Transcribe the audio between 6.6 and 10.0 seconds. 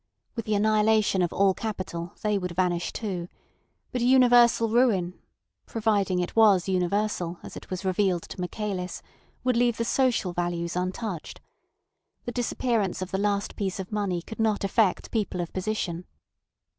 universal, as it was revealed to Michaelis) would leave the